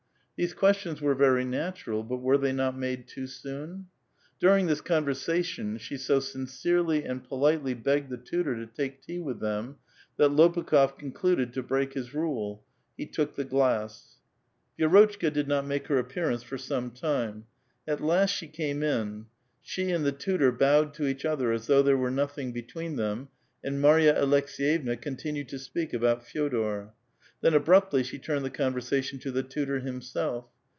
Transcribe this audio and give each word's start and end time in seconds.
These 0.37 0.55
questions 0.55 1.01
were 1.01 1.13
very 1.13 1.45
natural, 1.45 2.01
but 2.03 2.17
were 2.17 2.39
they 2.39 2.51
not 2.51 2.75
made 2.75 3.07
too 3.07 3.27
soon? 3.27 3.89
During 4.39 4.65
this 4.65 4.81
conversation 4.81 5.77
she 5.77 5.97
so 5.97 6.19
sin 6.19 6.47
cerely 6.47 7.05
and 7.07 7.23
politely 7.23 7.75
begged 7.75 8.09
the 8.09 8.17
tutor 8.17 8.55
to 8.55 8.65
take 8.65 9.03
tea 9.03 9.19
with 9.19 9.39
them, 9.39 9.75
that 10.17 10.31
Lopukh6f 10.31 10.97
concluded 10.97 11.53
to 11.53 11.61
break 11.61 11.93
his 11.93 12.15
rule; 12.15 12.63
he 12.97 13.05
took 13.05 13.35
the 13.35 13.43
glass. 13.43 14.17
Vi^rotchka 14.79 15.31
did 15.31 15.47
not 15.47 15.67
make 15.67 15.85
her 15.89 15.99
appearance 15.99 16.41
for 16.41 16.57
some 16.57 16.89
time. 16.89 17.45
At 17.87 18.01
last 18.01 18.31
she 18.31 18.47
came 18.47 18.81
in; 18.81 19.27
she 19.61 19.91
and 19.91 20.03
the 20.03 20.11
tutor 20.11 20.51
bowed 20.51 20.95
to 20.95 21.05
each 21.05 21.23
other 21.23 21.51
as 21.51 21.67
though 21.67 21.83
there 21.83 21.97
were 21.97 22.09
nothing 22.09 22.51
between 22.51 22.95
them, 22.95 23.27
and 23.63 23.79
Marya 23.79 24.15
Aleks6 24.19 24.83
jevna 24.83 24.99
continued 24.99 25.49
to 25.49 25.59
speak 25.59 25.93
about 25.93 26.21
F.e6dor; 26.21 26.93
then 27.43 27.55
abruptly 27.55 28.03
she 28.03 28.19
turned 28.19 28.45
the 28.45 28.49
(jonversation 28.51 29.19
to 29.19 29.31
the 29.31 29.41
tutor 29.41 29.79
himself. 29.79 30.45